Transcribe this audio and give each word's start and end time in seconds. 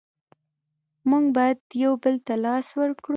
مونږ 1.09 1.25
باید 1.37 1.57
یو 1.83 1.93
بل 2.03 2.15
ته 2.25 2.33
لاس 2.45 2.67
ورکړو. 2.79 3.09